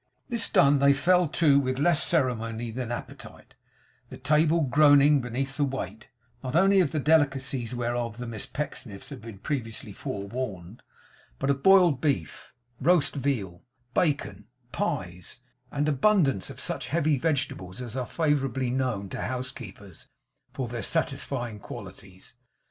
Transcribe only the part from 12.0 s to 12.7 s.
beef,